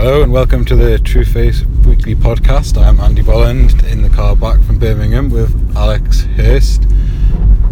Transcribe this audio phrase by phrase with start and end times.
[0.00, 2.80] Hello and welcome to the True Faith Weekly Podcast.
[2.80, 6.84] I'm Andy Bolland in the car back from Birmingham with Alex Hurst.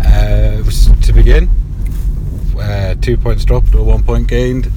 [0.04, 0.60] Uh,
[1.02, 1.48] to begin,
[2.60, 4.72] uh, two points dropped or one point gained.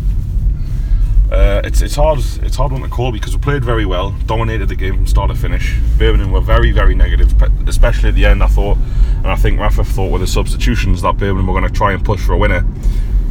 [1.31, 4.69] Uh, it's it's hard it's hard one to call because we played very well, dominated
[4.69, 5.80] the game from start to finish.
[5.97, 7.34] Birmingham were very very negative,
[7.67, 8.44] especially at the end.
[8.44, 8.78] I thought,
[9.17, 12.06] and I think Rafa thought with the substitutions that Birmingham were going to try and
[12.06, 12.63] push for a winner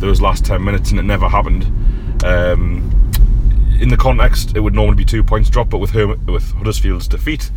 [0.01, 1.67] those last ten minutes, and it never happened.
[2.25, 2.98] Um,
[3.79, 7.09] in the context, it would normally be two points drop, but with her, with Huddersfield's
[7.09, 7.51] defeat,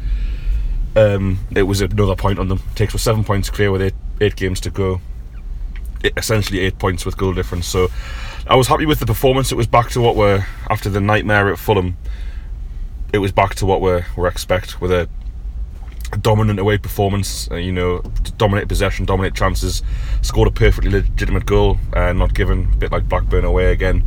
[0.96, 2.62] um, it was another point on them.
[2.76, 5.02] takes us seven points clear with eight, eight games to go.
[6.04, 7.68] It, essentially, eight points with goal difference.
[7.68, 7.90] So,
[8.48, 9.52] I was happy with the performance.
[9.52, 11.98] It was back to what we're after the nightmare at Fulham.
[13.14, 15.08] It was back to what we're we expect with a
[16.22, 17.50] dominant away performance.
[17.52, 18.02] Uh, you know,
[18.38, 19.84] dominate possession, dominate chances,
[20.22, 22.70] scored a perfectly legitimate goal, uh, not given.
[22.74, 24.04] A bit like Blackburn away again.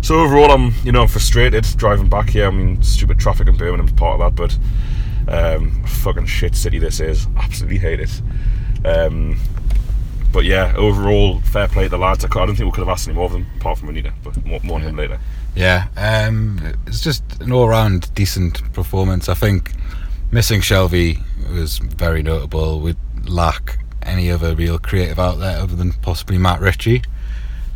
[0.00, 2.46] So overall, I'm you know I'm frustrated driving back here.
[2.46, 4.58] I mean, stupid traffic in Birmingham's part of that, but
[5.28, 7.26] um, fucking shit city this is.
[7.36, 8.22] Absolutely hate it.
[8.84, 9.38] Um,
[10.32, 12.24] but yeah, overall, fair play to the lads.
[12.24, 14.44] I, don't think we could have asked any more of them, apart from Anita, but
[14.44, 15.18] more, more on him later.
[15.54, 19.28] Yeah, um, it's just an all-round decent performance.
[19.28, 19.72] I think
[20.30, 21.22] missing Shelvey
[21.52, 22.80] was very notable.
[22.80, 27.02] We lack any other real creative outlet other than possibly Matt Ritchie.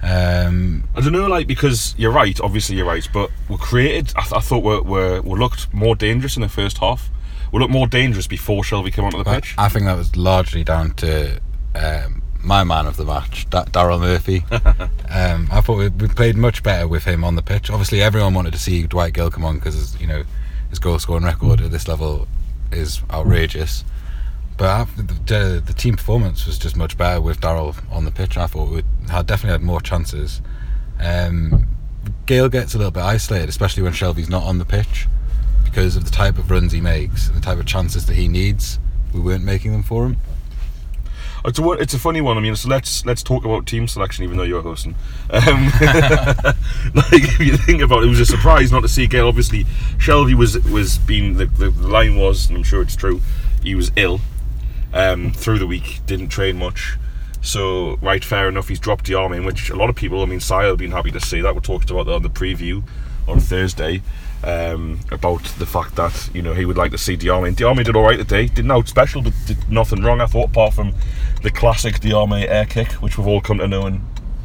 [0.03, 2.39] Um, I don't know, like because you're right.
[2.41, 3.07] Obviously, you're right.
[3.13, 4.13] But we're created.
[4.17, 7.11] I, th- I thought we we we looked more dangerous in the first half.
[7.53, 9.55] We looked more dangerous before Shelvey came onto the pitch.
[9.59, 11.41] I think that was largely down to
[11.75, 14.45] um, my man of the match, D- Daryl Murphy.
[15.11, 17.71] um, I thought we, we, played much better with him on the pitch.
[17.71, 20.25] Obviously, everyone wanted to see Dwight Gayle come on because you know
[20.71, 22.27] his goal scoring record at this level
[22.73, 23.85] is outrageous.
[24.57, 28.37] But the, the, team performance was just much better with Daryl on the pitch.
[28.37, 30.41] I thought we had definitely had more chances.
[31.01, 31.67] Um,
[32.27, 35.09] Gayle gets a little bit isolated, especially when Shelvey's not on the pitch,
[35.65, 38.29] because of the type of runs he makes, and the type of chances that he
[38.29, 38.79] needs.
[39.13, 40.17] We weren't making them for him.
[41.45, 42.39] It's a it's a funny one.
[42.39, 44.95] I mean, so let's let's talk about team selection, even though you're hosting.
[45.29, 45.73] Um,
[46.95, 49.27] like if you think about it, it was a surprise not to see Gayle.
[49.27, 49.65] Obviously,
[49.99, 53.21] Shelvey was was being the, the line was, and I'm sure it's true,
[53.63, 54.21] he was ill
[54.93, 56.97] um, through the week, didn't train much.
[57.41, 60.41] So, right, fair enough, he's dropped Diame, in which a lot of people, I mean,
[60.41, 61.55] Sile have been happy to see that.
[61.55, 62.85] We talked about that on the preview
[63.27, 64.03] on Thursday
[64.45, 67.49] um, about the fact that, you know, he would like to see the Diame.
[67.49, 70.51] And Diame did all right today, didn't out special, but did nothing wrong, I thought,
[70.51, 70.95] apart from
[71.43, 74.01] the classic Diame air kick, which we've all come to know and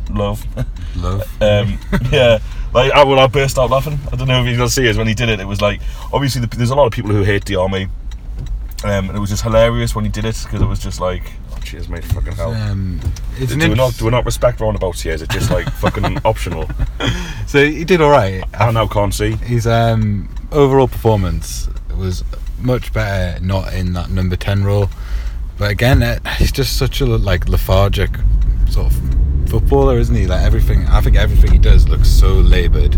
[0.09, 0.45] love.
[0.95, 1.21] Love.
[1.43, 1.77] um,
[2.11, 2.39] yeah.
[2.73, 3.99] Like, I, well, I burst out laughing.
[4.11, 5.39] I don't know if you can see it when he did it.
[5.39, 5.79] It was like,
[6.11, 7.89] obviously, the, there's a lot of people who hate Diame
[8.83, 11.23] um, and it was just hilarious when he did it because it was just like,
[11.51, 12.53] oh, cheers, mate, fucking hell.
[12.53, 12.99] Um,
[13.39, 15.13] do, we not, do we not respect roundabouts here?
[15.13, 16.69] Is it just like fucking optional?
[17.47, 18.43] So he did all right.
[18.53, 19.31] I now can't see.
[19.31, 22.23] His um, overall performance was
[22.59, 24.89] much better not in that number 10 role.
[25.57, 28.11] But again, it, he's just such a like lethargic
[28.69, 30.27] sort of footballer, isn't he?
[30.27, 32.95] Like everything, I think everything he does looks so laboured.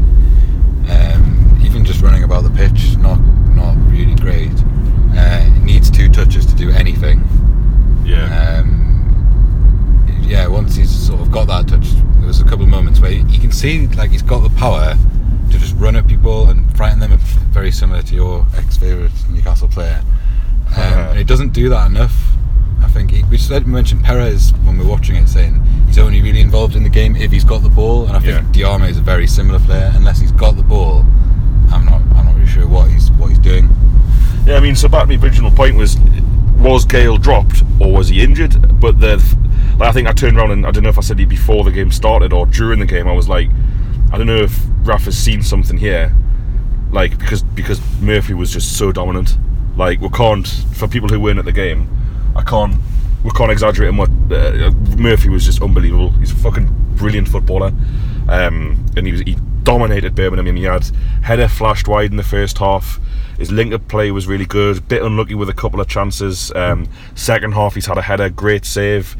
[0.89, 3.19] Um, even just running about the pitch, not
[3.55, 4.51] not really great.
[5.15, 7.23] Uh, needs two touches to do anything.
[8.05, 8.59] Yeah.
[8.59, 10.47] Um, yeah.
[10.47, 13.39] Once he's sort of got that touch, there was a couple of moments where you
[13.39, 14.95] can see like he's got the power
[15.51, 17.17] to just run at people and frighten them.
[17.51, 20.03] Very similar to your ex-favorite Newcastle player.
[20.67, 22.15] Um, and he doesn't do that enough.
[22.81, 26.21] I think he, we said mentioned Perez when we are watching it, saying he's only
[26.21, 28.77] really involved in the game if he's got the ball, and I think yeah.
[28.77, 29.91] Diame is a very similar player.
[29.95, 30.99] Unless he's got the ball,
[31.71, 32.01] I'm not.
[32.15, 33.69] I'm not really sure what he's what he's doing.
[34.49, 35.95] Yeah, I mean, so back to my original point was
[36.57, 38.79] was Gayle dropped or was he injured?
[38.79, 39.17] But the
[39.77, 41.63] like, I think I turned around and I don't know if I said it before
[41.63, 43.07] the game started or during the game.
[43.07, 43.47] I was like,
[44.11, 46.15] I don't know if Raf has seen something here,
[46.89, 49.37] like because because Murphy was just so dominant.
[49.77, 51.87] Like we can't for people who weren't at the game,
[52.35, 52.73] I can't
[53.23, 56.09] we can't exaggerate what uh, Murphy was just unbelievable.
[56.13, 57.71] He's a fucking brilliant footballer,
[58.27, 60.39] um, and he was he dominated Birmingham.
[60.39, 60.89] I mean, he had
[61.21, 62.99] header flashed wide in the first half.
[63.39, 64.87] His link-up play was really good.
[64.87, 66.51] Bit unlucky with a couple of chances.
[66.55, 69.15] Um, second half, he's had a header, great save.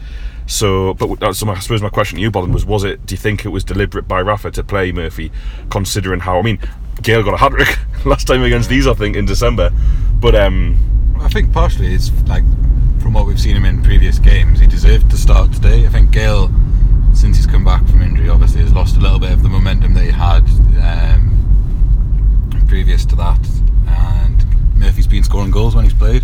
[0.46, 3.06] So, but uh, so my, I suppose my question to you, Bolton, was: Was it?
[3.06, 5.32] Do you think it was deliberate by Rafa to play Murphy,
[5.70, 6.38] considering how?
[6.38, 6.60] I mean,
[7.02, 9.72] Gayle got a hat trick last time against these, I think, in December.
[10.20, 10.78] But um,
[11.22, 12.44] I think partially it's like
[13.02, 15.86] from what we've seen him in previous games, he deserved to start today.
[15.86, 16.52] I think Gayle,
[17.14, 19.94] since he's come back from injury, obviously has lost a little bit of the momentum
[19.94, 20.44] that he had
[20.82, 21.30] um,
[22.68, 23.40] previous to that,
[23.90, 26.24] and Murphy's been scoring goals when he's played.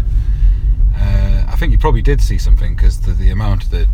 [0.97, 3.88] Uh, I think you probably did see something because the, the amount that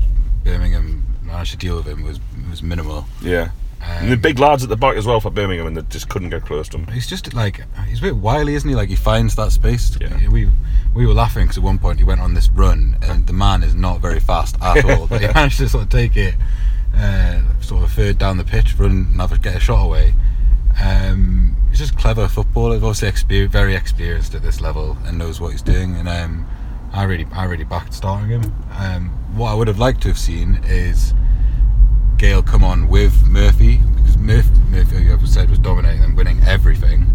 [0.43, 2.19] Birmingham managed to deal with him was
[2.49, 3.05] was minimal.
[3.21, 3.49] yeah,
[3.81, 6.09] and the Um, big lads at the back as well for Birmingham, and they just
[6.09, 6.87] couldn't get close to him.
[6.93, 8.75] He's just like he's a bit wily, isn't he?
[8.75, 9.97] Like he finds that space.
[9.99, 10.27] Yeah.
[10.29, 10.49] We
[10.93, 13.63] we were laughing because at one point he went on this run, and the man
[13.63, 15.07] is not very fast at all.
[15.07, 16.35] but he managed to sort of take it,
[16.95, 19.83] uh, sort of a third down the pitch, run, and have a, get a shot
[19.83, 20.13] away.
[20.81, 22.75] Um, he's just clever footballer.
[22.75, 25.95] Obviously, exper- very experienced at this level and knows what he's doing.
[25.95, 26.47] And um,
[26.91, 28.53] I really, I really backed starting him.
[28.77, 31.13] Um, what I would have liked to have seen is
[32.17, 36.41] Gayle come on with Murphy because Murphy, Murphy like I said, was dominating and winning
[36.43, 37.07] everything.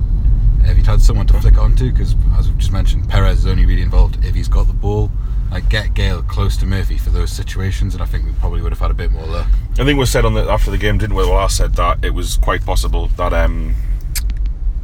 [0.63, 3.67] If he'd had someone to flick onto, because as I've just mentioned, Perez is only
[3.67, 5.11] really involved if he's got the ball.
[5.50, 8.72] Like get Gayle close to Murphy for those situations, and I think we probably would
[8.72, 9.48] have had a bit more luck.
[9.78, 11.22] I think we said on the after the game, didn't we?
[11.22, 13.75] Well, I said that it was quite possible that um,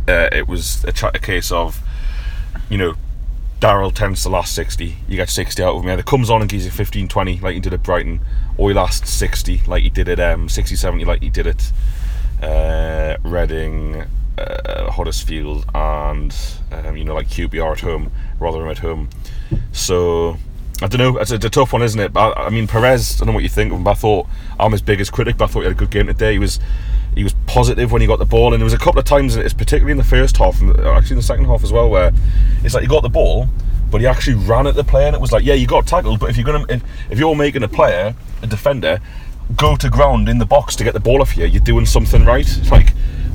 [0.09, 1.81] uh, it was a, a case of,
[2.69, 2.95] you know,
[3.61, 4.97] Daryl tends to last 60.
[5.07, 5.91] You get 60 out of him.
[5.91, 8.21] Either comes on and gives you 15, 20 like he did at Brighton,
[8.57, 11.73] or he lasts 60 like he did at um, 60, 70 like he did at
[12.43, 14.05] uh, Reading,
[14.37, 16.35] uh, Huddersfield, and
[16.73, 18.11] um, you know like QPR at home,
[18.41, 19.09] Rotherham at home.
[19.71, 20.39] So
[20.85, 21.19] I don't know.
[21.19, 22.13] It's a, it's a tough one, isn't it?
[22.13, 23.17] But, I mean, Perez.
[23.17, 23.85] I don't know what you think of him.
[23.85, 24.27] But I thought
[24.59, 25.37] I'm his biggest critic.
[25.37, 26.33] But I thought he had a good game today.
[26.33, 26.61] He was
[27.15, 29.37] he was positive when he got the ball, and there was a couple of times,
[29.37, 32.11] it's particularly in the first half, and actually in the second half as well, where
[32.65, 33.49] it's like he got the ball,
[33.91, 36.21] but he actually ran at the player, and it was like, yeah, you got tackled,
[36.21, 38.99] but if you're gonna if, if you're making a player a defender
[39.57, 42.25] go to ground in the box to get the ball off you, you're doing something
[42.25, 42.47] right.
[42.47, 42.93] It's like,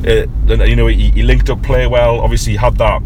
[0.08, 0.26] uh,
[0.66, 2.20] you know, he, he linked up play well.
[2.22, 3.02] Obviously, he had that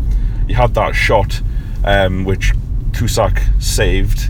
[0.48, 1.42] he had that shot,
[1.84, 2.54] um, which
[3.02, 4.30] Kuszczak saved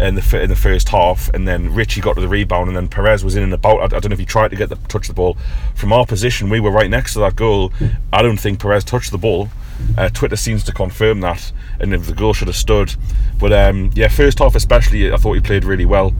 [0.00, 2.88] in the in the first half, and then Ritchie got to the rebound, and then
[2.88, 3.80] Perez was in and about.
[3.80, 5.36] I, I don't know if he tried to get the touch the ball
[5.76, 6.50] from our position.
[6.50, 7.72] We were right next to that goal.
[8.12, 9.50] I don't think Perez touched the ball.
[9.96, 12.96] Uh, Twitter seems to confirm that, and if the goal should have stood.
[13.38, 16.12] But um, yeah, first half especially, I thought he played really well.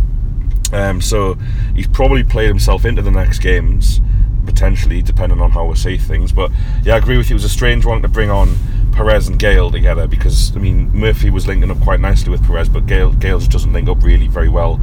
[0.73, 1.35] Um, so
[1.75, 4.01] he's probably played himself into the next games,
[4.49, 6.33] potentially, depending on how we see things.
[6.33, 6.51] But
[6.83, 7.35] yeah, I agree with you.
[7.35, 8.57] It was a strange one to bring on
[8.93, 12.71] Perez and Gayle together because I mean Murphy was linking up quite nicely with Perez,
[12.71, 14.81] but Gayle Gayle just doesn't link up really very well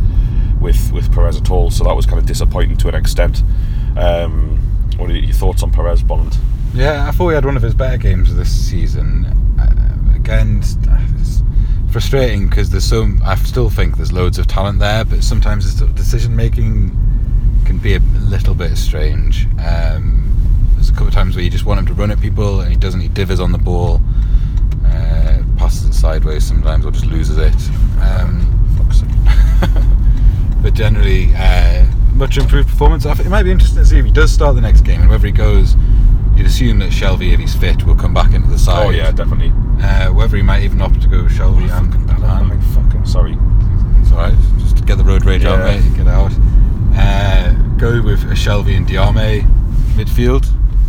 [0.61, 1.71] with with Perez at all.
[1.71, 3.41] So that was kind of disappointing to an extent.
[3.97, 4.59] Um,
[4.97, 6.37] what are your thoughts on Perez Bond?
[6.73, 9.25] Yeah, I thought he had one of his better games this season.
[9.59, 10.77] Uh, again, it's,
[11.19, 11.41] it's
[11.91, 13.09] frustrating because there's so.
[13.23, 16.91] I still think there's loads of talent there, but sometimes it's decision making
[17.65, 19.47] can be a little bit strange.
[19.65, 20.31] Um,
[20.75, 22.69] there's a couple of times where you just want him to run at people and
[22.71, 22.99] he doesn't.
[23.01, 24.01] He divers on the ball,
[24.85, 27.53] uh, passes it sideways sometimes, or just loses it.
[28.01, 28.51] Um,
[30.61, 33.05] but generally, uh, much improved performance.
[33.05, 35.01] I think it might be interesting to see if he does start the next game
[35.01, 35.75] and whether he goes.
[36.35, 38.85] You'd assume that Shelvey, if he's fit, will come back into the side.
[38.85, 39.53] Oh yeah, definitely.
[39.81, 43.37] Uh, whether he might even opt to go Shelvey and, I'm and fucking sorry.
[44.01, 45.79] it's alright, just to get the road rage out, Yeah.
[45.79, 46.31] mate, get out.
[46.95, 49.41] Uh, go with a Shelvey and Diame
[49.95, 50.45] midfield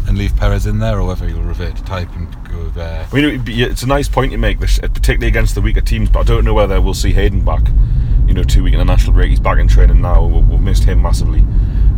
[0.08, 2.76] and leave Perez in there, or whether you'll revert to type and go with.
[2.76, 6.08] Uh, I mean, it's a nice point you make, this, particularly against the weaker teams.
[6.10, 7.62] But I don't know whether we'll see Hayden back.
[8.26, 10.26] You know, two week in the national break, he's back in training now.
[10.26, 11.40] We've, missed him massively.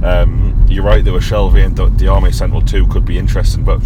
[0.03, 1.03] Um, you're right.
[1.03, 3.81] There were Shelvey and Di- Diame Central too could be interesting, but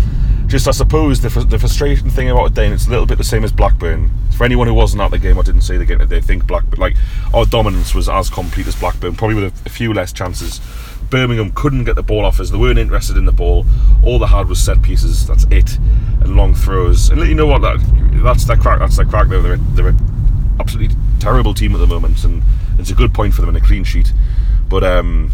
[0.53, 3.43] just I suppose the, the frustrating thing about Dane, it's a little bit the same
[3.43, 4.11] as Blackburn.
[4.37, 6.79] For anyone who wasn't at the game or didn't see the game, they think Blackburn
[6.79, 6.95] like
[7.33, 10.61] our dominance was as complete as Blackburn, probably with a, a few less chances.
[11.09, 12.51] Birmingham couldn't get the ball off us.
[12.51, 13.65] They weren't interested in the ball.
[14.05, 15.27] All they had was set pieces.
[15.27, 15.79] That's it,
[16.21, 17.09] and long throws.
[17.09, 17.63] And you know what?
[17.63, 17.79] That
[18.23, 18.81] that's their crack.
[18.81, 19.29] That's their crack.
[19.29, 22.43] Though they're they're an absolutely terrible team at the moment, and
[22.79, 24.13] it's a good point for them in a clean sheet.
[24.69, 25.33] But um,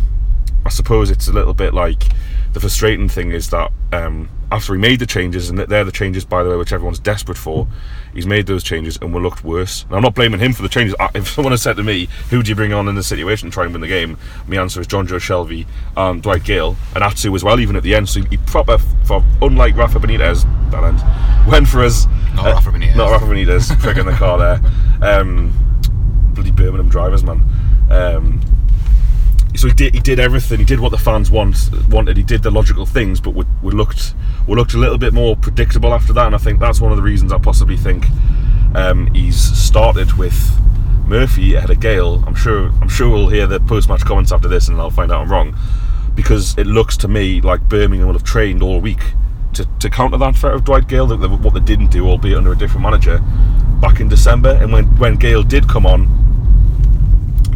[0.64, 2.04] I suppose it's a little bit like
[2.52, 6.24] the frustrating thing is that um, after he made the changes, and they're the changes,
[6.24, 7.66] by the way, which everyone's desperate for,
[8.14, 9.84] he's made those changes and we looked worse.
[9.84, 10.94] And I'm not blaming him for the changes.
[11.14, 13.54] If someone had said to me, who do you bring on in this situation to
[13.54, 14.16] try and win the game?
[14.46, 17.94] My answer is Jonjo Shelvey and Dwight Gayle, and Atsu as well, even at the
[17.94, 18.08] end.
[18.08, 21.02] So he proper, for unlike Rafa Benitez, that end.
[21.50, 22.06] Went for us.
[22.34, 22.96] Not Rafa Benitez.
[22.96, 23.78] Not Rafa Benitez.
[23.80, 24.60] prick in the car there.
[25.02, 25.52] Um,
[26.34, 27.44] bloody Birmingham drivers, man.
[27.90, 28.40] Um,
[29.58, 29.92] so he did.
[29.92, 30.60] He did everything.
[30.60, 32.16] He did what the fans want wanted.
[32.16, 34.14] He did the logical things, but we, we looked
[34.46, 36.26] we looked a little bit more predictable after that.
[36.26, 38.06] And I think that's one of the reasons I possibly think
[38.76, 40.56] um, he's started with
[41.08, 42.22] Murphy ahead of Gayle.
[42.24, 42.70] I'm sure.
[42.80, 45.28] I'm sure we'll hear the post match comments after this, and I'll find out I'm
[45.28, 45.56] wrong.
[46.14, 49.02] Because it looks to me like Birmingham will have trained all week
[49.54, 51.08] to, to counter that threat of Dwight Gayle.
[51.08, 53.18] What they didn't do, albeit under a different manager,
[53.80, 54.50] back in December.
[54.50, 56.27] And when when Gayle did come on,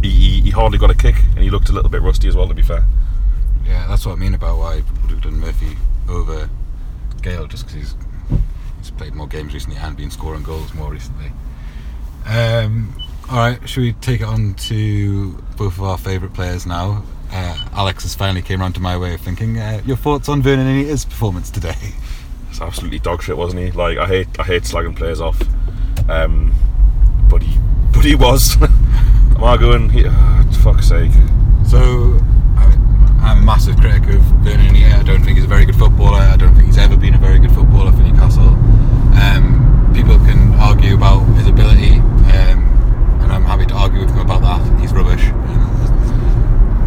[0.03, 2.35] he, he, he hardly got a kick, and he looked a little bit rusty as
[2.35, 2.47] well.
[2.47, 2.85] To be fair.
[3.65, 5.77] Yeah, that's what I mean about why I would have done Murphy
[6.09, 6.49] over
[7.21, 7.95] Gayle, just because he's,
[8.79, 11.31] he's played more games recently and been scoring goals more recently.
[12.25, 12.93] Um,
[13.29, 17.03] all right, should we take it on to both of our favourite players now?
[17.31, 19.57] Uh, Alex has finally came around to my way of thinking.
[19.57, 21.75] Uh, your thoughts on Vernon Anita's performance today?
[22.49, 23.71] It's absolutely dog shit, wasn't he?
[23.71, 25.41] Like I hate I hate slagging players off,
[26.07, 26.53] um,
[27.27, 27.57] but he
[27.91, 28.57] but he was.
[29.43, 29.89] Am I going?
[29.89, 31.11] He, oh, fuck's sake.
[31.67, 32.17] So,
[32.55, 32.63] I,
[33.19, 34.73] I'm a massive critic of Vernon.
[34.73, 36.19] I don't think he's a very good footballer.
[36.19, 38.47] I don't think he's ever been a very good footballer for Newcastle.
[39.19, 42.63] Um, people can argue about his ability, um,
[43.21, 44.79] and I'm happy to argue with them about that.
[44.79, 45.25] He's rubbish.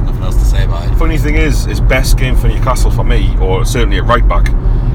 [0.07, 0.97] Nothing else to say about it.
[0.97, 4.47] Funny thing is, his best game for Newcastle for me, or certainly at right back,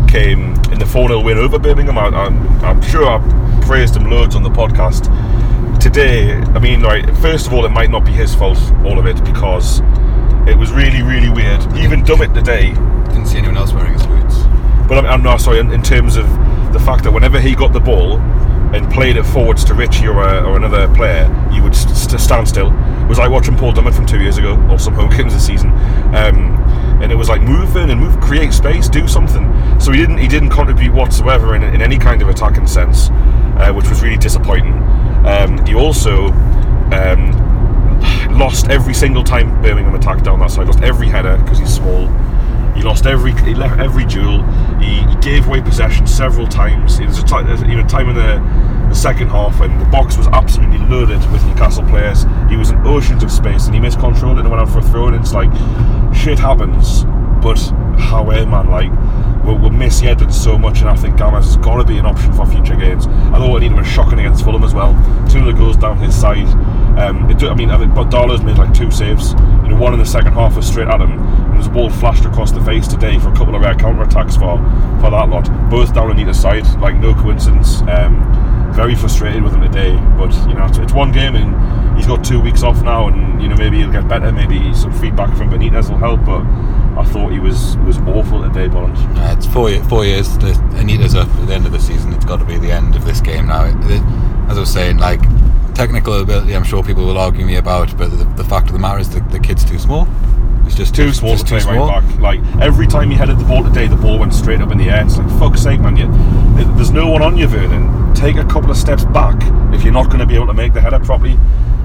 [0.10, 2.00] came in the 4 0 win over Birmingham.
[2.00, 3.20] I, I'm, I'm sure I
[3.68, 5.06] praised him loads on the podcast.
[5.80, 9.06] Today, I mean, right, first of all, it might not be his fault, all of
[9.08, 9.80] it, because
[10.48, 11.62] it was really, really weird.
[11.78, 12.72] Even Dummett today,
[13.10, 14.44] Didn't see anyone else wearing his boots.
[14.88, 16.28] but I'm, I'm not sorry, in, in terms of
[16.72, 18.18] the fact that whenever he got the ball
[18.74, 22.22] and played it forwards to Ritchie or, a, or another player, you would st- st-
[22.22, 22.68] stand still.
[23.02, 25.46] It was like watching Paul Dummett from two years ago, or some home games this
[25.46, 25.72] season.
[26.16, 26.58] Um,
[27.02, 29.52] and it was like move in and move, create space, do something.
[29.80, 33.74] So he didn't he didn't contribute whatsoever in, in any kind of attacking sense, uh,
[33.74, 34.74] which was really disappointing.
[35.26, 36.28] Um, he also
[36.92, 37.32] um,
[38.38, 40.68] lost every single time Birmingham attacked down that side.
[40.68, 42.08] Lost every header because he's small.
[42.76, 44.44] He lost every he left every duel.
[44.80, 47.00] He, he gave away possession several times.
[47.00, 50.18] It was a time, you know, time in the, the second half when the box
[50.18, 52.26] was absolutely loaded with Newcastle players.
[52.50, 54.84] He was in oceans of space and he miscontrolled it and went out for a
[54.84, 55.08] throw.
[55.08, 55.52] And it's like
[56.16, 57.04] shit happens,
[57.44, 57.60] but
[58.00, 58.92] how man, like
[59.56, 62.34] we'll miss Edwards so much, and I think Gomez has got to be an option
[62.34, 63.08] for future games.
[63.08, 64.94] I thought Anita was shocking against Fulham as well.
[65.30, 66.48] Two of the goals down his side.
[67.00, 67.94] Um, do, I mean, I think
[68.44, 69.32] made like two saves.
[69.32, 72.26] You know, one in the second half was straight at him, and a ball flashed
[72.26, 74.58] across the face today for a couple of rare counter attacks for
[75.00, 75.50] for that lot.
[75.70, 77.82] Both down on either side, like no coincidence.
[77.84, 78.41] Um,
[78.74, 82.24] very frustrated with him today, but you know, it's, it's one game and he's got
[82.24, 84.32] two weeks off now, and you know maybe he'll get better.
[84.32, 86.46] Maybe some feedback from Benitez will help, but.
[86.92, 88.98] I thought he was was awful today, Bond.
[89.18, 90.38] Uh, it's four, four years.
[90.40, 92.12] The, Anita's up at the end of the season.
[92.12, 93.64] It's got to be the end of this game now.
[93.64, 94.02] It, it,
[94.50, 95.22] as I was saying, like
[95.74, 98.80] technical ability, I'm sure people will argue me about, but the, the fact of the
[98.80, 100.04] matter is the, the kid's too small.
[100.66, 101.88] He's just Too small just to play too small.
[101.88, 102.20] right back.
[102.20, 104.90] Like every time he headed the ball today, the ball went straight up in the
[104.90, 105.06] air.
[105.06, 105.96] It's like fuck's sake, man!
[105.96, 106.08] You,
[106.76, 108.01] there's no one on you, Vernon.
[108.16, 109.36] Take a couple of steps back
[109.74, 111.38] if you're not going to be able to make the header properly.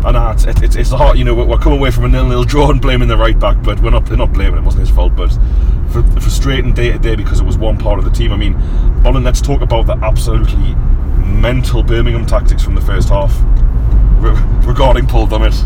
[0.04, 1.34] And uh, it's, it's, it's hard, you know.
[1.34, 4.08] We're, coming away from a nil-nil draw and blaming the right back, but we're not
[4.08, 4.58] we're not blaming.
[4.58, 5.30] It wasn't his fault, but
[5.90, 8.30] fr- frustrating day to day because it was one part of the team.
[8.32, 8.54] I mean,
[9.02, 10.74] Bolin, let's talk about the absolutely
[11.40, 13.34] mental Birmingham tactics from the first half
[14.20, 15.56] re- regarding Paul Dummett.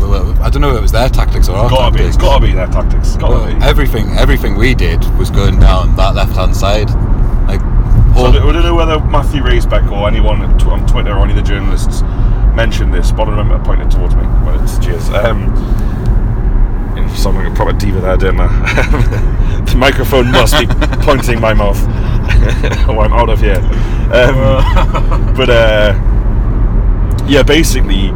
[0.00, 2.16] Well, I don't know if it was their tactics or our Gotta be, tactics.
[2.16, 3.16] it's gotta be their tactics.
[3.18, 3.64] Well, be.
[3.64, 6.88] everything, everything we did was going down that left-hand side.
[8.14, 11.36] Like, So I don't know whether Matthew Racebeck or anyone on Twitter or any of
[11.36, 12.02] the journalists
[12.54, 14.22] mentioned this, but I remember pointing towards me.
[14.22, 15.08] Well, it's cheers.
[15.10, 15.52] Um,
[17.16, 19.62] sound like a proper diva there, didn't I?
[19.66, 20.66] the microphone must be
[21.04, 21.78] pointing my mouth.
[22.88, 23.56] oh, I'm out of here.
[24.12, 25.94] Um, but uh,
[27.26, 28.06] yeah, basically,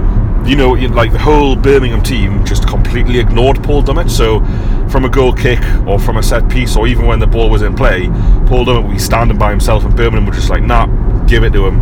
[0.49, 4.11] you know, like the whole Birmingham team just completely ignored Paul Dummett.
[4.11, 4.41] So,
[4.91, 7.63] from a goal kick or from a set piece, or even when the ball was
[7.63, 8.09] in play,
[8.47, 10.87] Paul Dummett would be standing by himself, and Birmingham were just like, "Nah,
[11.27, 11.81] give it to him."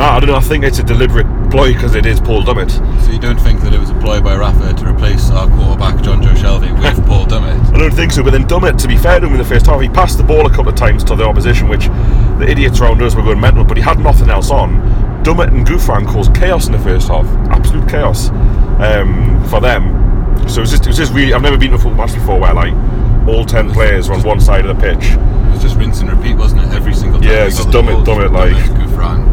[0.00, 0.36] I I don't know.
[0.36, 2.70] I think it's a deliberate ploy because it is Paul Dummett.
[3.04, 6.02] so you don't think that it was a ploy by Rafa to replace our quarterback
[6.02, 7.74] John Joe Shelby with Paul Dummett?
[7.74, 8.22] I don't think so.
[8.22, 10.24] But then Dummett, to be fair to him in the first half, he passed the
[10.24, 11.86] ball a couple of times to the opposition, which
[12.38, 14.80] the idiots around us were going mental, but he had nothing else on.
[15.22, 18.28] Dummett and Gouffran caused chaos in the first half, absolute chaos
[18.80, 20.05] um, for them.
[20.48, 21.34] So it was just, it was just really.
[21.34, 22.72] I've never been to a football match before where like
[23.28, 25.04] all ten players were on one side of the pitch.
[25.12, 26.68] It was just rinse and repeat, wasn't it?
[26.74, 27.28] Every single time.
[27.28, 29.26] Yeah, it's just the Dummett- ball, Dummett, like- Gouffran,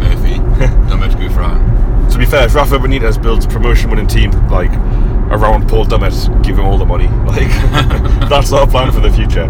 [0.00, 0.34] Murphy,
[0.90, 2.10] Dummett, Gouffran.
[2.12, 4.70] To be fair, if Rafa Benitez builds a promotion-winning team like
[5.30, 7.06] around Paul Dummett, give him all the money.
[7.28, 7.48] Like
[8.28, 9.44] that's our plan for the future.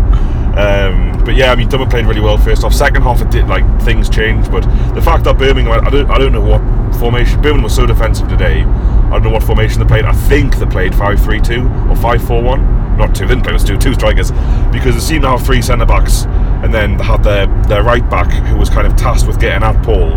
[0.58, 2.72] Um, but yeah, I mean, Dummett played really well first half.
[2.74, 4.50] Second half, it did like things changed.
[4.50, 4.62] But
[4.94, 6.60] the fact that Birmingham, I don't, I don't know what
[6.98, 7.36] formation.
[7.40, 8.62] Birmingham was so defensive today.
[9.08, 10.04] I don't know what formation they played.
[10.04, 12.96] I think they played 5-3-2 or 5-4-1.
[12.98, 13.26] Not two.
[13.26, 14.30] They didn't play with two, two strikers
[14.72, 16.24] because they seemed to have three centre backs,
[16.64, 19.62] and then they had their their right back who was kind of tasked with getting
[19.62, 20.14] at Paul,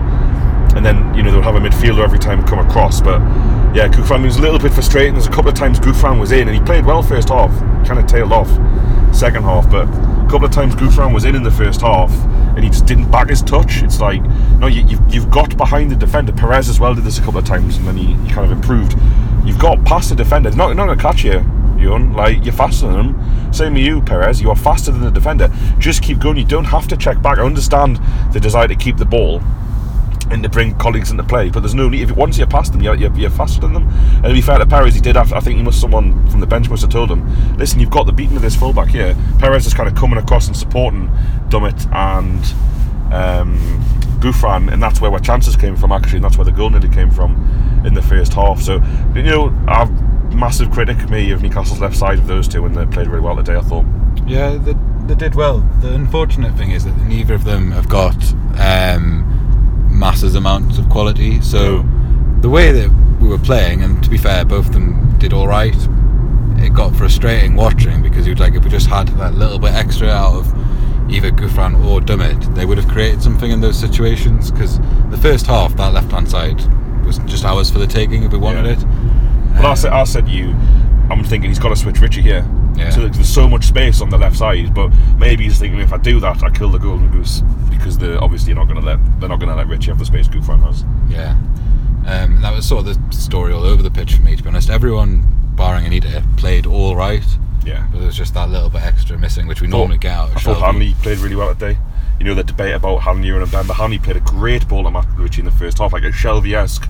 [0.75, 2.99] and then you know they'll have a midfielder every time come across.
[2.99, 3.19] But
[3.75, 5.13] yeah, Gouffran was a little bit frustrating.
[5.13, 7.51] There's a couple of times Gouffran was in and he played well first half,
[7.85, 8.49] kind of tailed off
[9.15, 9.85] second half, but
[10.31, 12.09] couple of times Gouffran was in in the first half
[12.55, 13.83] and he just didn't back his touch.
[13.83, 14.21] It's like,
[14.59, 16.31] no, you, you've, you've got behind the defender.
[16.31, 18.51] Perez as well did this a couple of times and then he, he kind of
[18.53, 18.97] improved.
[19.43, 20.49] You've got past the defender.
[20.49, 21.39] They're not, not going to catch you,
[21.75, 22.15] Yoan.
[22.15, 23.53] Like, you're faster than them.
[23.53, 24.41] Same with you, Perez.
[24.41, 25.51] You are faster than the defender.
[25.79, 26.37] Just keep going.
[26.37, 27.37] You don't have to check back.
[27.37, 27.99] I understand
[28.31, 29.41] the desire to keep the ball
[30.31, 31.49] and to bring colleagues into play.
[31.49, 32.01] But there's no need.
[32.01, 33.87] If once you're past them, you're, you're, you're faster than them.
[33.89, 35.15] And to be fair to Perez, he did.
[35.15, 37.91] Have, I think he must someone from the bench must have told him, "Listen, you've
[37.91, 41.07] got the beating of this fullback here." Perez is kind of coming across and supporting
[41.49, 42.39] Dummett and
[43.13, 43.57] um,
[44.19, 46.89] Gouffran, and that's where our chances came from actually, and that's where the goal nearly
[46.89, 47.35] came from
[47.85, 48.61] in the first half.
[48.61, 48.75] So
[49.15, 52.85] you know, I'm massive critic me of Newcastle's left side of those two, and they
[52.85, 53.55] played really well today.
[53.55, 53.85] I thought.
[54.27, 54.75] Yeah, they,
[55.07, 55.59] they did well.
[55.81, 58.15] The unfortunate thing is that neither of them have got
[58.59, 59.40] um,
[60.01, 61.39] massive amounts of quality.
[61.41, 61.85] So
[62.41, 62.89] the way that
[63.21, 65.75] we were playing, and to be fair, both of them did all right.
[66.57, 70.09] It got frustrating watching because you'd like if we just had that little bit extra
[70.09, 70.47] out of
[71.11, 74.49] either Gouffran or Dummett, they would have created something in those situations.
[74.51, 74.79] Because
[75.11, 76.59] the first half, that left hand side
[77.05, 78.71] was just ours for the taking if we wanted Yeah.
[78.73, 78.83] it.
[79.55, 80.55] Well, I Um, said, I said you,
[81.11, 82.45] I'm thinking he's got to switch Ritchie here.
[82.85, 82.89] Yeah.
[82.91, 85.97] So there's so much space on the left side, but maybe he's thinking if I
[85.97, 89.29] do that, I kill the golden goose because they're obviously not going to let they're
[89.29, 90.83] not going to let Ritchie have the space Gouffran has.
[91.09, 91.35] Yeah.
[92.05, 94.49] Um, that was sort of the story all over the pitch for me, to be
[94.49, 94.69] honest.
[94.69, 95.23] Everyone,
[95.55, 97.23] barring Anita, played all right,
[97.63, 97.85] Yeah.
[97.91, 100.37] but there was just that little bit extra missing, which we normally get out of
[100.37, 100.61] I thought Shelvey.
[100.71, 101.77] Hanley played really well today.
[102.19, 103.75] You know the debate about Hanley and Mbemba.
[103.75, 106.87] Hanley played a great ball to Matt Ritchie in the first half, like a Shelvey-esque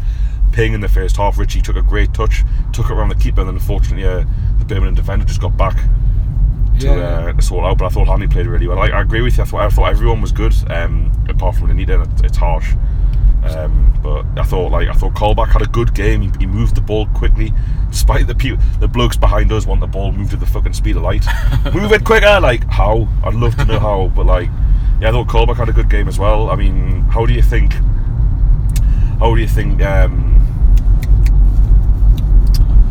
[0.54, 1.38] ping in the first half.
[1.38, 4.24] Ritchie took a great touch, took it around the keeper, and then unfortunately uh,
[4.72, 5.76] Birmingham defender just got back
[6.80, 7.34] to, Yeah.
[7.38, 7.78] uh, sort out.
[7.78, 8.80] But I thought Hanley played really well.
[8.80, 9.44] I, I agree with you.
[9.44, 12.08] I thought, I thought everyone was good, um, apart from Anita.
[12.24, 12.74] It's harsh.
[13.44, 16.22] Um, but I thought like I thought Colback had a good game.
[16.22, 17.52] He, he moved the ball quickly,
[17.90, 20.96] despite the pe- the blokes behind us want the ball moved at the fucking speed
[20.96, 21.26] of light.
[21.74, 23.08] Move it quicker, like how?
[23.24, 24.48] I'd love to know how, but like
[25.02, 26.50] yeah, I thought Colback had a good game as well.
[26.52, 27.74] I mean, how do you think?
[29.20, 29.82] How do you think?
[29.82, 30.38] Um,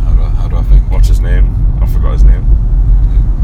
[0.04, 0.90] How do, I, how do I think?
[0.90, 1.46] what's his name?
[1.80, 2.44] I forgot his name.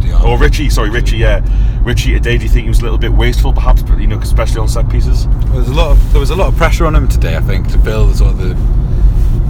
[0.01, 0.21] Dion.
[0.25, 0.71] Oh, Ritchie.
[0.71, 1.19] Sorry, Ritchie.
[1.19, 1.43] Yeah,
[1.83, 2.13] Ritchie.
[2.15, 3.83] Today, do you think he was a little bit wasteful, perhaps?
[3.83, 5.27] But you know, especially on set pieces.
[5.27, 7.37] Well, there's a lot of there was a lot of pressure on him today.
[7.37, 8.55] I think to fill the sort of the,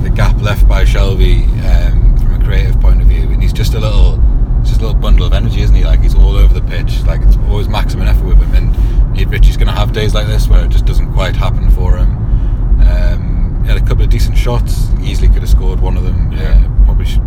[0.02, 3.74] the gap left by Shelvey um, from a creative point of view, and he's just
[3.74, 4.22] a little
[4.62, 5.84] just a little bundle of energy, isn't he?
[5.84, 7.02] Like he's all over the pitch.
[7.04, 10.48] Like it's always maximum effort with him, and Ritchie's going to have days like this
[10.48, 12.16] where it just doesn't quite happen for him.
[12.80, 14.88] Um, he had a couple of decent shots.
[15.00, 16.32] Easily could have scored one of them.
[16.32, 16.64] Yeah.
[16.64, 17.06] Uh, probably.
[17.06, 17.26] Should,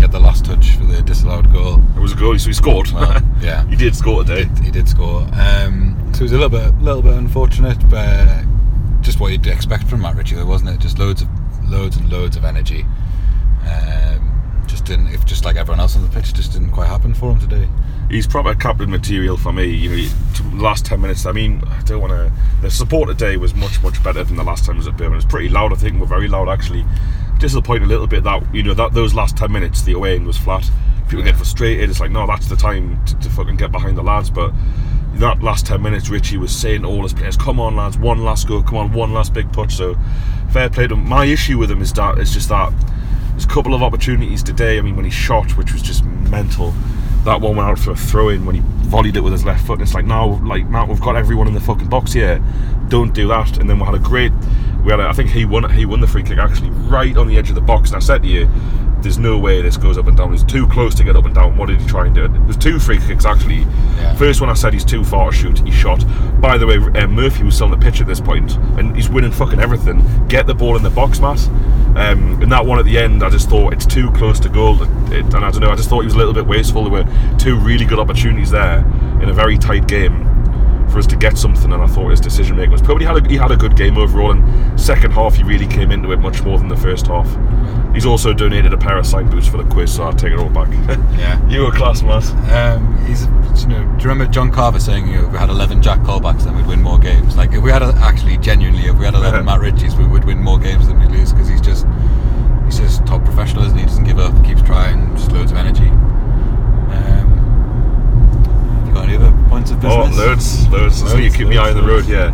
[0.00, 1.78] he had the last touch for the disallowed goal.
[1.94, 2.90] It was a goal, so he scored.
[2.90, 3.66] Well, yeah.
[3.66, 4.48] he did score today.
[4.64, 5.28] He did score.
[5.34, 8.44] Um, so it was a little bit, little bit unfortunate, but
[9.02, 10.80] just what you'd expect from Matt Ritchie, though, wasn't it?
[10.80, 11.28] Just loads of,
[11.68, 12.86] loads and loads of energy.
[13.70, 17.12] Um, just didn't, if just like everyone else on the pitch, just didn't quite happen
[17.12, 17.68] for him today.
[18.10, 19.66] He's proper captain material for me.
[19.66, 20.08] You know,
[20.56, 21.26] the last ten minutes.
[21.26, 22.32] I mean, I don't want to.
[22.62, 25.12] The support today was much, much better than the last time I was at Birmingham.
[25.12, 25.74] It was pretty loud.
[25.74, 26.86] I think we're very loud actually.
[27.40, 30.26] Disappointed a little bit that you know that those last ten minutes the away end
[30.26, 30.70] was flat.
[31.08, 31.90] People get frustrated.
[31.90, 34.30] It's like no, that's the time to, to fucking get behind the lads.
[34.30, 34.52] But
[35.14, 38.46] that last ten minutes, Ritchie was saying all his players, "Come on, lads, one last
[38.46, 38.62] go.
[38.62, 39.96] Come on, one last big push." So
[40.52, 41.08] fair play to him.
[41.08, 42.72] My issue with him is that it's just that
[43.30, 44.78] there's a couple of opportunities today.
[44.78, 46.74] I mean, when he shot, which was just mental.
[47.24, 49.66] That one went out for a throw in when he volleyed it with his left
[49.66, 49.74] foot.
[49.74, 52.42] And it's like now, like Matt, we've got everyone in the fucking box here.
[52.88, 53.58] Don't do that.
[53.58, 54.32] And then we had a great.
[54.84, 55.70] We had, a, I think he won.
[55.70, 57.90] He won the free kick actually right on the edge of the box.
[57.90, 58.48] And I said to you,
[59.02, 60.30] there's no way this goes up and down.
[60.32, 61.56] He's too close to get up and down.
[61.56, 62.24] What did he try and do?
[62.26, 62.28] It?
[62.44, 63.60] There's two free kicks actually.
[63.96, 64.14] Yeah.
[64.16, 65.58] First one I said he's too far to shoot.
[65.60, 66.04] He shot.
[66.40, 69.08] By the way, um, Murphy was still on the pitch at this point, and he's
[69.08, 70.02] winning fucking everything.
[70.28, 71.46] Get the ball in the box, Matt.
[71.96, 74.82] Um, and that one at the end, I just thought it's too close to goal.
[74.82, 75.70] It, it- and I don't know.
[75.70, 76.84] I just thought he was a little bit wasteful.
[76.88, 78.78] There were two really good opportunities there
[79.22, 80.26] in a very tight game
[80.90, 83.28] for us to get something, and I thought his decision making was probably had a,
[83.28, 84.32] he had a good game overall.
[84.32, 87.28] And second half, he really came into it much more than the first half.
[87.94, 90.38] He's also donated a pair of signed boots for the quiz, so I'll take it
[90.38, 90.68] all back.
[91.18, 91.46] Yeah.
[91.48, 92.24] you were class, Matt.
[92.50, 93.24] Um, he's,
[93.62, 96.00] you know, do you remember John Carver saying, you know, if we had 11 Jack
[96.00, 97.36] Colbacks, then we'd win more games?
[97.36, 100.24] Like, if we had, a, actually, genuinely, if we had 11 Matt Ritchies, we would
[100.24, 101.86] win more games than we'd lose because he's just,
[102.64, 103.82] he's just top professional, isn't he?
[103.82, 105.88] He doesn't give up, keeps trying, just loads of energy.
[105.88, 107.19] Um,
[108.90, 109.70] you got any other points?
[109.70, 110.18] of Oh, business?
[110.18, 111.10] loads, loads.
[111.10, 112.26] So you keep me eye on the road, loads, yeah.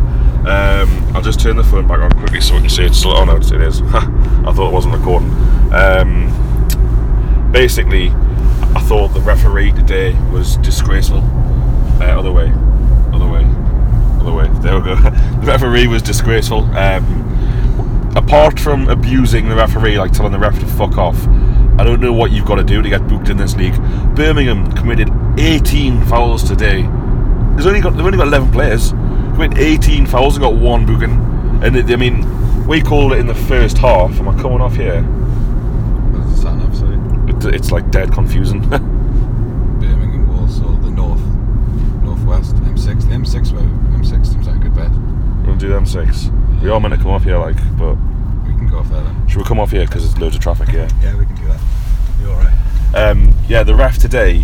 [0.47, 3.11] Um, I'll just turn the phone back on quickly so we can see it's still
[3.11, 3.29] on.
[3.29, 3.81] Oh, no, it is.
[3.93, 5.29] I thought it wasn't recording.
[5.73, 11.19] Um, basically, I thought the referee today was disgraceful.
[11.99, 12.51] Uh, other way,
[13.13, 13.43] other way,
[14.21, 14.47] other way.
[14.61, 14.95] There we go.
[15.41, 16.59] the referee was disgraceful.
[16.77, 21.17] Um, apart from abusing the referee, like telling the ref to fuck off,
[21.79, 23.75] I don't know what you've got to do to get booked in this league.
[24.15, 26.81] Birmingham committed 18 fouls today.
[27.53, 28.91] There's only got they've only got 11 players.
[29.35, 31.11] Committed 18 fouls and got one booking.
[31.63, 32.25] And it, I mean,
[32.67, 34.11] we called it in the first half.
[34.19, 35.01] Am I coming off here?
[35.03, 36.73] What's sat nav?
[37.29, 38.61] It, it's like dead confusing.
[38.69, 41.21] Birmingham, Walsall, the north,
[42.03, 43.01] northwest, M6.
[43.01, 43.63] The M6, well,
[43.99, 44.91] M6 seems like a good bet.
[45.45, 46.29] we'll do them six.
[46.61, 47.93] We are meant to come off here, like, but
[48.45, 49.26] We can go off there then.
[49.37, 50.87] Should we come off here because there's loads of traffic here?
[50.99, 51.61] Yeah, we can do that.
[52.19, 52.95] You're alright.
[52.95, 54.41] Um, yeah, the ref today.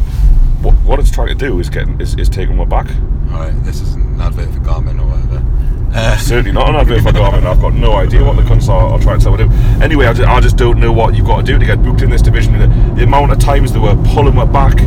[0.62, 2.92] What, what it's trying to do is getting is, is taking one back.
[3.32, 5.44] Alright, this is an advert for Garmin or whatever.
[5.98, 7.44] Uh, Certainly not an advert for Garmin.
[7.44, 9.84] I've got no idea what the cunts are, are trying to tell me to do.
[9.84, 12.04] Anyway, I just, I just don't know what you've got to do to get booked
[12.04, 12.60] in this division.
[12.60, 14.78] The, the amount of times they were pulling her back,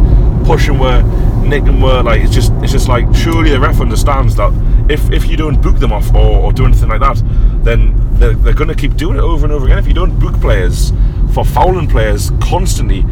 [0.47, 1.03] pushing her,
[1.47, 4.53] nicking her, like it's just it's just like surely the ref understands that
[4.91, 7.23] if if you don't book them off or, or do anything like that,
[7.65, 9.79] then they're, they're going to keep doing it over and over again.
[9.79, 10.93] If you don't book players
[11.33, 13.05] for fouling players constantly,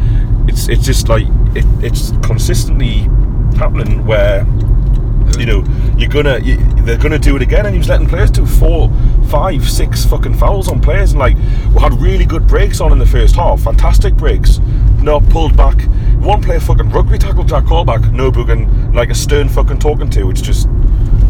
[0.47, 3.09] it's it's just like it, it's consistently
[3.57, 4.45] happening where
[5.37, 5.63] you know,
[5.97, 8.89] you're gonna, you, they're gonna do it again, and he was letting players do four,
[9.29, 11.35] five, six fucking fouls on players, and like
[11.73, 14.59] we had really good breaks on in the first half, fantastic breaks.
[15.01, 15.79] No pulled back.
[16.19, 20.29] One player fucking rugby tackled Jack Colback, no booking, like a stern fucking talking to.
[20.31, 20.67] It's just,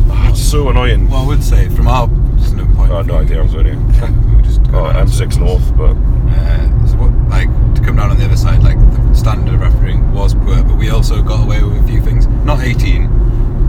[0.10, 1.10] ah, it's so annoying.
[1.10, 2.92] well, I would say, from our no point.
[2.92, 3.42] I have no idea.
[3.42, 4.38] I'm going here.
[4.38, 5.96] we just Oh, down M6 to- North, but
[6.30, 9.60] Uh, so what, like to come down on the other side, like the standard of
[9.62, 12.28] refereeing was poor, but we also got away with a few things.
[12.46, 13.08] Not 18,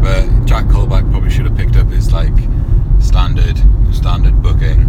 [0.02, 2.34] but Jack Colback probably should have picked up his like
[3.06, 3.56] standard
[3.94, 4.80] standard booking.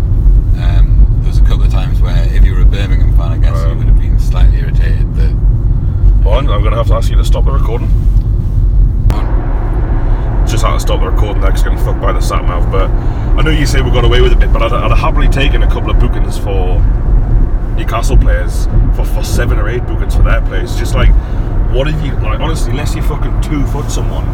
[0.59, 3.37] Um, there was a couple of times where if you were a Birmingham fan, I
[3.37, 3.77] guess you Um.
[3.77, 5.33] would have been slightly irritated that.
[6.25, 7.89] well, I'm, I'm gonna have to ask you to stop the recording.
[10.47, 12.71] just had to stop the recording there 'cause getting fucked by the sat nav.
[12.71, 12.89] But
[13.37, 15.61] I know you say we got away with a bit, but I'd, I'd happily taken
[15.63, 16.81] a couple of bookings for
[17.75, 20.75] Newcastle players for, for seven or eight bookings for their players.
[20.77, 21.09] Just like,
[21.73, 22.39] what have you like?
[22.39, 24.25] Honestly, unless you fucking two foot someone,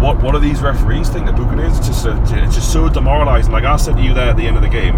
[0.00, 1.78] what what do these referees think the is?
[1.78, 2.12] It's just a,
[2.44, 3.52] it's just so demoralising.
[3.52, 4.94] Like I said to you there at the end of the game,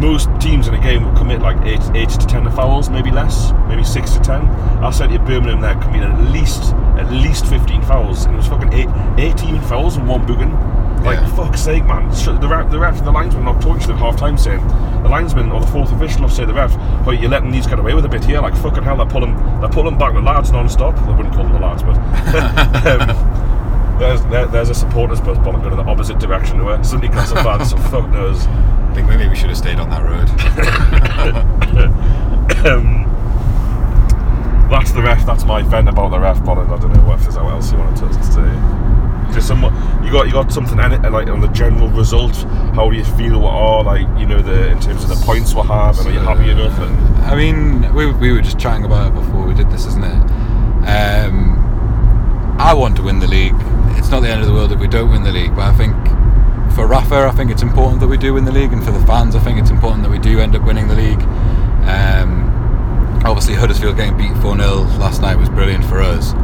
[0.00, 3.52] most teams in a game will commit like eight, eight to ten fouls, maybe less,
[3.68, 4.42] maybe six to ten.
[4.82, 8.38] I said to you, Birmingham there committed at least at least fifteen fouls, and it
[8.38, 10.52] was fucking eight, 18 fouls and one booking.
[11.04, 11.26] Like Yeah.
[11.36, 12.08] fuck's sake, man!
[12.08, 14.66] The ref, the ref, the linesman not talking to the half time saying
[15.02, 17.78] the linesman or the fourth official will say the ref, "But you're letting these get
[17.78, 20.50] away with a bit here." Like fucking hell, they're pulling they're pulling back the lads
[20.50, 20.94] non-stop.
[20.96, 21.96] They wouldn't call them the lads, but.
[23.10, 23.43] um,
[23.98, 26.84] There's, there, there's a supporters bus bollock going in the opposite direction to it.
[26.84, 28.46] Sunday Castle fans, so fuck knows.
[28.46, 30.28] I think maybe we should have stayed on that road.
[32.66, 33.04] um,
[34.70, 35.24] that's the ref.
[35.24, 36.44] That's my vent about the ref.
[36.44, 38.84] But I don't know what if there's what else you wanted to touch say.
[39.32, 39.62] Just some
[40.04, 42.34] you got you got something in it, like on the general result.
[42.74, 43.40] How do you feel?
[43.40, 46.12] What are like you know the in terms of the points we have, and are
[46.12, 46.78] you happy enough?
[46.78, 50.04] And I mean, we, we were just chatting about it before we did this, isn't
[50.04, 50.20] it?
[50.86, 53.54] Um, I want to win the league.
[54.04, 55.72] It's not the end of the world if we don't win the league, but I
[55.72, 55.96] think
[56.74, 59.00] for Rafa, I think it's important that we do win the league, and for the
[59.06, 61.22] fans, I think it's important that we do end up winning the league.
[61.88, 66.34] Um, obviously, Huddersfield getting beat 4 0 last night was brilliant for us.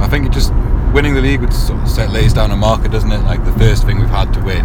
[0.00, 0.54] I think it just
[0.94, 3.20] winning the league would sort of set, lays down a marker, doesn't it?
[3.24, 4.64] Like the first thing we've had to win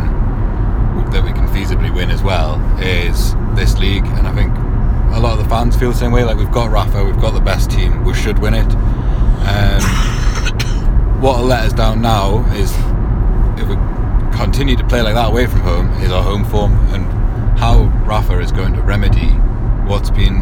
[1.11, 4.55] that we can feasibly win as well is this league, and I think
[5.13, 6.23] a lot of the fans feel the same way.
[6.23, 8.73] Like we've got Rafa, we've got the best team, we should win it.
[9.45, 10.26] Um,
[11.27, 12.71] what'll let us down now is
[13.59, 13.75] if we
[14.37, 17.03] continue to play like that away from home is our home form, and
[17.59, 19.27] how Rafa is going to remedy
[19.89, 20.35] what's been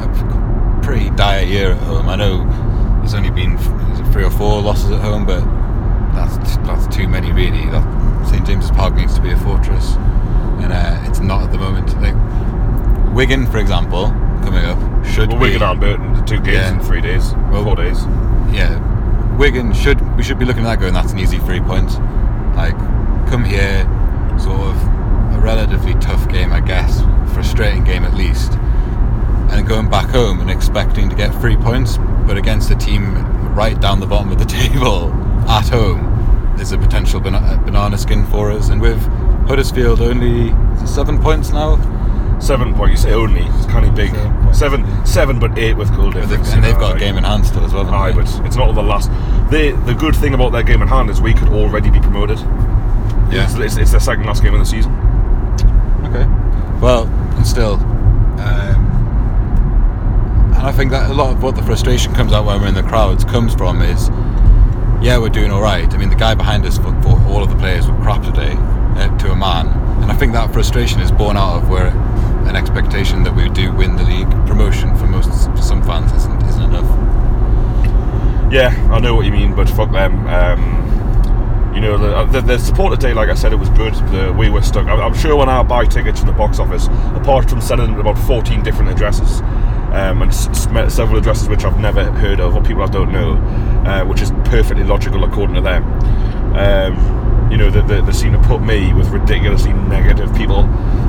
[0.00, 2.08] a pretty dire year at home.
[2.08, 2.46] I know
[3.00, 3.58] there's only been
[4.10, 5.44] three or four losses at home, but
[6.14, 7.66] that's that's too many really.
[7.70, 9.96] That St James's Park needs to be a fortress,
[10.62, 11.92] and uh, it's not at the moment.
[12.00, 12.14] Like
[13.14, 14.06] Wigan, for example,
[14.42, 16.72] coming up should well, be Wigan and Burton, two games Yeah.
[16.72, 18.02] in three days, Well- four days.
[18.50, 18.80] yeah,
[19.38, 20.94] Wigan should we should be looking at that going.
[20.94, 21.96] That's an easy three points.
[22.56, 22.76] Like
[23.28, 23.84] come here,
[24.38, 24.76] sort of
[25.34, 27.00] a relatively tough game, I guess,
[27.34, 28.52] frustrating game at least,
[29.50, 33.14] and going back home and expecting to get three points, but against a team
[33.54, 35.12] right down the bottom of the table
[35.48, 36.14] at home
[36.60, 38.68] is a potential banana skin for us.
[38.68, 39.00] And with
[39.46, 40.54] Huddersfield only
[40.86, 41.76] seven points now,
[42.44, 42.90] Seven point.
[42.90, 43.40] You say only?
[43.42, 44.10] It's kind of big.
[44.10, 44.54] Seven.
[44.54, 46.52] Seven, seven, but eight with goal difference.
[46.52, 47.84] and they've got a game in hand still as well.
[47.84, 48.22] haven't Aye, they?
[48.22, 49.10] but it's not the last.
[49.50, 52.38] they the good thing about their game in hand is we could already be promoted.
[53.32, 53.44] Yeah.
[53.44, 54.92] It's, it's, it's their second last game of the season.
[56.04, 56.26] Okay.
[56.80, 57.06] Well,
[57.44, 58.90] still, um,
[60.54, 62.74] and I think that a lot of what the frustration comes out when we're in
[62.74, 64.08] the crowds comes from is,
[65.02, 65.92] yeah, we're doing all right.
[65.92, 68.54] I mean, the guy behind us for, for all of the players were crap today
[68.58, 69.68] uh, to a man,
[70.02, 71.90] and I think that frustration is born out of where
[72.46, 76.42] an expectation that we do win the league promotion for most for some fans isn't
[76.44, 76.88] isn't enough.
[78.52, 80.26] Yeah, I know what you mean, but fuck them.
[80.28, 83.94] Um, you know, the, the, the support today, like I said, it was good.
[84.12, 84.86] The, we were stuck.
[84.86, 87.98] I'm, I'm sure when I buy tickets from the box office, apart from selling them
[88.00, 89.40] about 14 different addresses,
[89.92, 90.62] um, and s-
[90.94, 93.32] several addresses which I've never heard of or people I don't know,
[93.90, 95.82] uh, which is perfectly logical according to them.
[96.54, 100.64] Um, you know, they, they, they seem to put me with ridiculously negative people,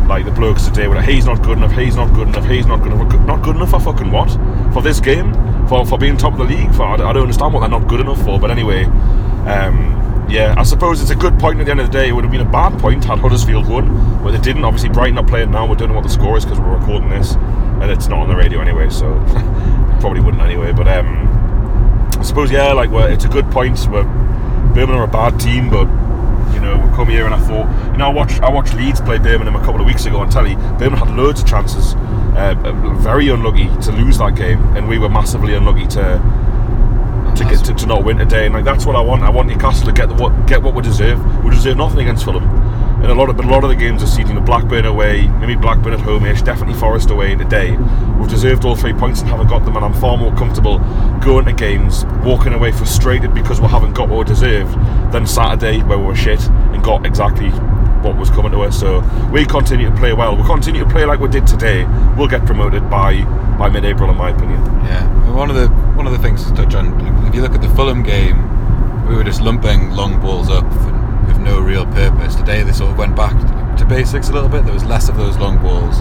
[0.08, 2.82] like the blokes today, where he's not good enough, he's not good enough, he's not
[2.84, 3.26] good enough.
[3.26, 4.30] Not good enough for fucking what?
[4.74, 5.34] For this game?
[5.68, 6.74] For, for being top of the league?
[6.76, 8.40] For I, don't understand what they're not good enough for.
[8.40, 11.94] But anyway, um, yeah, I suppose it's a good point at the end of the
[11.94, 12.10] day.
[12.10, 14.66] It would have been a bad point had Huddersfield won, but they didn't.
[14.66, 15.66] Obviously, Brighton are playing now.
[15.66, 18.28] We don't know what the score is because we're recording this, and it's not on
[18.28, 19.14] the radio anyway, so
[20.00, 20.72] probably wouldn't anyway.
[20.72, 21.28] But um,
[22.20, 23.88] I suppose yeah, like it's a good point.
[23.90, 24.04] We're,
[24.74, 25.86] Birmingham are a bad team, but
[26.66, 29.56] know come here and I thought, you know, I watched I watched Leeds play Birmingham
[29.56, 30.56] a couple of weeks ago on telly.
[30.56, 31.94] Birmingham had loads of chances,
[32.36, 32.56] uh,
[33.00, 36.22] very unlucky to lose that game, and we were massively unlucky to
[37.36, 38.46] to get to, to not win today.
[38.46, 39.24] And like that's what I want.
[39.24, 41.20] I want Newcastle to get the, what get what we deserve.
[41.44, 42.65] We deserve nothing against Fulham.
[43.06, 45.54] In a lot of but a lot of the games this season, Blackburn away, maybe
[45.54, 47.78] Blackburn at home-ish, definitely Forest away today.
[48.18, 50.80] We've deserved all three points and haven't got them, and I'm far more comfortable
[51.20, 54.74] going to games, walking away frustrated because we haven't got what we deserved,
[55.14, 57.52] than Saturday where we were shit and got exactly
[58.02, 58.80] what was coming to us.
[58.80, 60.36] So we continue to play well.
[60.36, 61.86] We continue to play like we did today.
[62.18, 63.24] We'll get promoted by
[63.60, 64.60] by mid-April, in my opinion.
[64.84, 67.62] Yeah, one of the one of the things to touch on, if you look at
[67.62, 70.95] the Fulham game, we were just lumping long balls up for,
[71.28, 72.36] with no real purpose.
[72.36, 73.36] Today they sort of went back
[73.78, 74.64] to basics a little bit.
[74.66, 76.00] There was less of those long balls.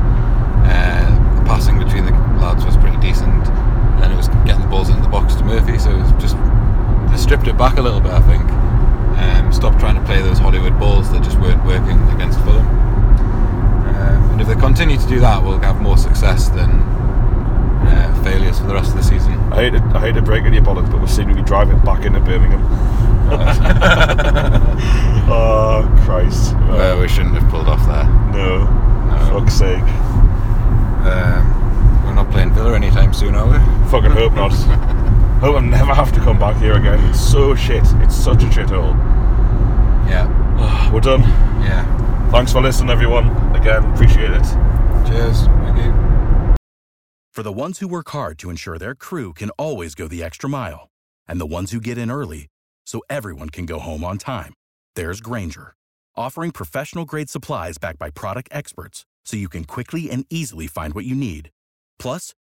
[0.66, 3.46] Uh, the passing between the lads was pretty decent,
[4.02, 5.78] and it was getting the balls into the box to Murphy.
[5.78, 6.36] So it was just
[7.10, 8.42] they stripped it back a little bit, I think.
[9.18, 12.66] Um, stopped trying to play those Hollywood balls that just weren't working against Fulham.
[12.66, 16.70] Um, and if they continue to do that, we'll have more success than
[17.86, 19.34] uh, failures for the rest of the season.
[19.52, 21.78] I hate to, I hate to break you, bollocks, but we seem to be driving
[21.80, 22.62] back into Birmingham.
[25.30, 26.54] oh Christ!
[26.56, 28.04] Uh, we shouldn't have pulled off there.
[28.32, 29.38] no, No.
[29.40, 29.82] fuck's sake!
[31.06, 33.58] Um, we're not playing Villa anytime soon, are we?
[33.90, 34.52] Fucking hope not.
[35.40, 37.02] hope I never have to come back here again.
[37.08, 37.84] It's so shit.
[38.02, 38.94] It's such a shithole.
[40.08, 41.22] Yeah, We're done.
[41.62, 42.30] yeah.
[42.30, 43.28] Thanks for listening, everyone.
[43.54, 44.44] Again, appreciate it.
[45.06, 45.46] Cheers.
[45.46, 46.56] Thank you.
[47.32, 50.48] For the ones who work hard to ensure their crew can always go the extra
[50.48, 50.88] mile,
[51.28, 52.46] and the ones who get in early
[52.86, 54.54] so everyone can go home on time,
[54.96, 55.74] there's Grainger,
[56.16, 60.94] offering professional grade supplies backed by product experts so you can quickly and easily find
[60.94, 61.50] what you need.
[61.98, 62.34] Plus,